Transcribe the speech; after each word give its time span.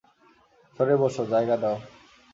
সরে 0.75 0.95
বোসো, 1.01 1.23
জায়গা 1.31 1.55
দাও। 1.63 1.77